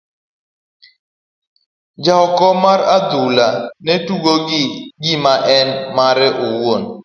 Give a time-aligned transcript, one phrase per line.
[2.03, 3.47] Jaokom mar adhula
[3.85, 6.81] ne tayo gino ka gima en mare owuon.